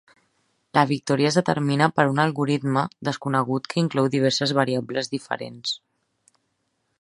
La 0.77 0.83
victòria 0.91 1.29
es 1.29 1.35
determina 1.39 1.89
per 1.99 2.05
un 2.13 2.21
algoritme 2.23 2.85
desconegut 3.09 3.69
que 3.75 3.79
inclou 3.83 4.09
diverses 4.17 4.55
variables 4.61 5.13
diferents. 5.13 5.77